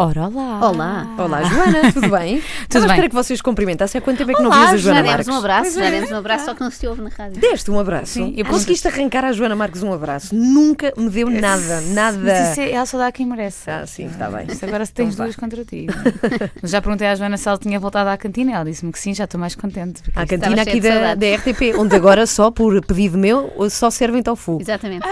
[0.00, 0.60] Ora, olá.
[0.70, 1.14] Olá.
[1.18, 2.40] Olá, Joana, tudo bem?
[2.68, 2.90] Tudo bem.
[2.90, 3.98] esperar que vocês cumprimentassem.
[3.98, 5.28] Há quanto tempo é que não Olá, vias a já Joana demos Marques?
[5.28, 5.90] um abraço, já é.
[5.90, 7.40] demos um abraço, só que não se ouve na rádio.
[7.40, 8.12] Deste um abraço.
[8.12, 10.32] Sim, eu Conseguiste arrancar à Joana Marques um abraço.
[10.32, 12.16] Nunca me deu nada, nada.
[12.16, 13.68] Mas isso é, ela só dá a quem merece.
[13.68, 14.46] Ah, sim, está bem.
[14.48, 15.24] Isto agora se tens Então vá.
[15.24, 15.88] duas contra ti.
[16.62, 18.52] Mas já perguntei à Joana se ela tinha voltado à cantina.
[18.52, 20.00] Ela disse-me que sim, já estou mais contente.
[20.14, 24.58] À cantina aqui da, da RTP, onde agora só por pedido meu só servem tofu.
[24.60, 25.04] Exatamente.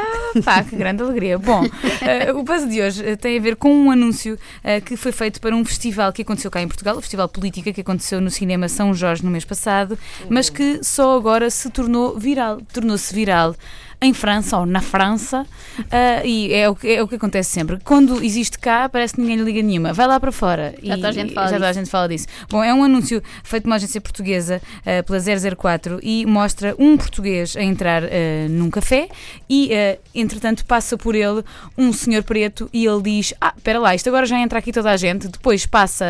[0.44, 1.38] Pá, que grande alegria.
[1.38, 1.64] Bom,
[2.02, 4.38] eh, o buzz de hoje eh, tem a ver com um anúncio
[4.76, 7.72] eh, que foi feito para um festival que aconteceu cá em Portugal, o Festival Política,
[7.72, 12.18] que aconteceu no Cinema São Jorge no mês passado, mas que só agora se tornou
[12.18, 12.60] viral.
[12.72, 13.54] Tornou-se viral.
[14.00, 15.46] Em França ou na França,
[15.90, 17.78] ah, e é o, que, é o que acontece sempre.
[17.82, 19.92] Quando existe cá, parece que ninguém lhe liga nenhuma.
[19.94, 20.74] Vai lá para fora.
[20.82, 22.26] Já e toda a gente fala já toda a gente fala disso.
[22.50, 25.18] Bom, é um anúncio feito por uma agência portuguesa ah, pela
[25.56, 28.08] 004 e mostra um português a entrar ah,
[28.50, 29.08] num café
[29.48, 29.70] e,
[30.14, 31.42] entretanto, passa por ele
[31.76, 34.90] um senhor preto e ele diz: Ah, espera lá, isto agora já entra aqui toda
[34.90, 35.28] a gente.
[35.28, 36.04] Depois passa,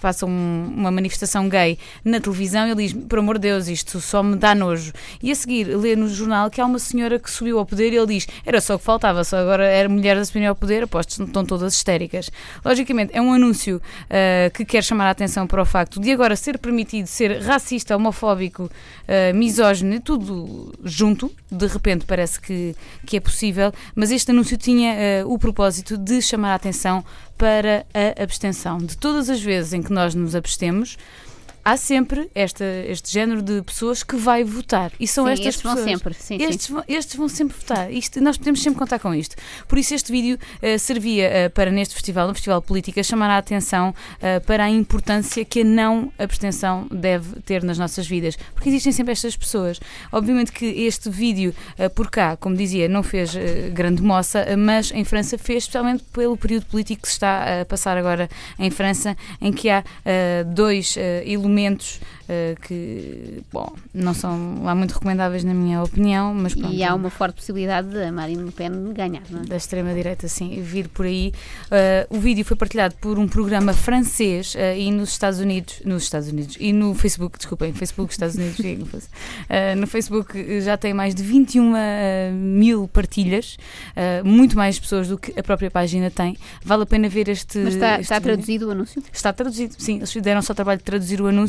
[0.00, 4.00] passa um- uma manifestação gay na televisão e ele diz: Por amor de Deus, isto
[4.00, 4.92] só me dá nojo.
[5.22, 7.96] E a seguir, lê no jornal que há uma senhora que subiu ao poder e
[7.96, 10.84] ele diz: Era só o que faltava, só agora era mulher a subir ao poder,
[10.84, 12.30] aposto que estão todas histéricas.
[12.64, 16.36] Logicamente, é um anúncio ah, que quer chamar a atenção para o facto de agora
[16.36, 18.70] ser permitido ser racista, homofóbico,
[19.08, 21.30] ah, misógino, tudo junto.
[21.50, 22.74] De repente parece que,
[23.06, 27.04] que é possível, mas este anúncio tinha ah, o propósito de chamar a atenção
[27.36, 28.78] para a abstenção.
[28.78, 30.96] De todas as vezes em que nós nos abstemos,
[31.64, 34.92] há sempre esta, este género de pessoas que vai votar.
[34.98, 35.92] E são Sim, estas estes vão pessoas.
[35.92, 36.14] sempre.
[36.14, 36.44] Sim, sim.
[36.44, 37.92] Estes, vão, estes vão sempre votar.
[37.92, 39.36] Isto, nós podemos sempre contar com isto.
[39.66, 43.38] Por isso, este vídeo eh, servia eh, para, neste festival, no Festival Política, chamar a
[43.38, 48.36] atenção eh, para a importância que a não abstenção deve ter nas nossas vidas.
[48.54, 49.80] Porque existem sempre estas pessoas.
[50.12, 51.54] Obviamente que este vídeo,
[51.94, 53.34] por cá, como dizia, não fez
[53.72, 57.96] grande moça, mas em França fez, especialmente pelo período político que se está a passar
[57.96, 58.28] agora
[58.58, 59.82] em França, em que há
[60.46, 61.22] dois eh,
[61.54, 66.74] elementos eh, que, bom, não são lá muito recomendáveis na minha opinião, mas pronto.
[66.74, 69.44] E há uma forte possibilidade de a Marine Le Pen ganhar, não é?
[69.44, 71.32] Da extrema-direita, sim, vir por aí.
[71.66, 76.02] Uh, o vídeo foi partilhado por um programa francês uh, e nos Estados Unidos, nos
[76.04, 79.74] Estados Unidos, e no Facebook, desculpem, Facebook, Estados Unidos, é.
[79.74, 81.74] Uh, no Facebook uh, já tem mais de 21 uh,
[82.32, 83.58] mil partilhas,
[83.90, 86.38] uh, muito mais pessoas do que a própria página tem.
[86.64, 87.58] Vale a pena ver este.
[87.58, 89.02] Mas está, este está traduzido o anúncio?
[89.12, 89.96] Está traduzido, sim.
[89.96, 91.43] Eles fizeram só o trabalho de traduzir o anúncio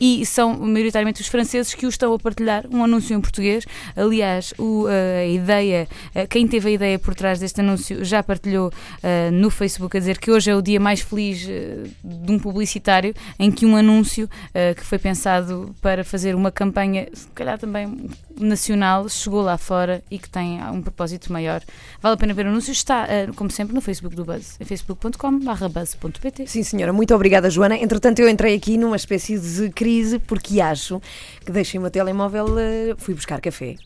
[0.00, 3.64] e são maioritariamente os franceses que o estão a partilhar, um anúncio em português.
[3.96, 8.22] Aliás, o, eh, a ideia, eh, quem teve a ideia por trás deste anúncio já
[8.22, 12.38] partilhou eh, no Facebook a dizer que hoje é o dia mais feliz de um
[12.38, 17.58] publicitário em que um anúncio eh, que foi pensado para fazer uma campanha, se calhar
[17.58, 21.62] também nacional, chegou lá fora e que tem um propósito maior.
[22.02, 22.72] Vale a pena ver o anúncio.
[22.72, 26.46] Está, como sempre, no Facebook do Buzz, em facebook.com/buzz.pt.
[26.46, 27.76] Sim, senhora, muito obrigada, Joana.
[27.76, 31.00] Entretanto, eu entrei aqui numa espécie de crise porque acho
[31.44, 33.76] que deixei o meu telemóvel, eh, fui buscar café,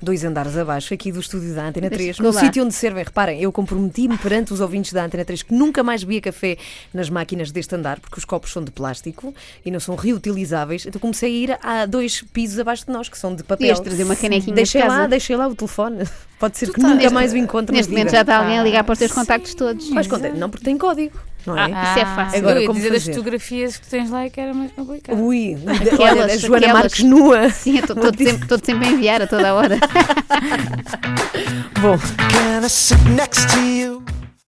[0.00, 3.04] dois andares abaixo, aqui do estúdio da Antena 3, Deixa-me no sítio onde servem.
[3.04, 6.56] Reparem, eu comprometi-me perante os ouvintes da Antena 3 que nunca mais bebia café
[6.92, 10.86] nas máquinas deste andar, porque os copos são de plástico e não são reutilizáveis.
[10.86, 13.74] Então comecei a ir a dois pisos abaixo de nós, que são de papel.
[13.80, 16.04] Trazer uma canequinha Deixei de lá, deixei lá o telefone.
[16.38, 18.84] Pode ser que tá- nunca mais o encontre Neste momento já está alguém a ligar
[18.84, 19.16] para os teus Sim.
[19.20, 19.90] contactos todos.
[19.90, 21.64] Mas conta, não porque tem código, não é?
[21.64, 22.38] Isso é fácil.
[22.38, 23.12] Agora, como dizer das fazer?
[23.14, 25.18] fotografias que tens lá é que era mais complicado.
[25.20, 26.72] Ui, Aquelas, olha, a Joana aquelas.
[26.82, 27.50] Marques nua.
[27.50, 29.78] Sim, eu estou sempre, sempre a enviar a toda a hora.
[31.80, 31.98] Bom,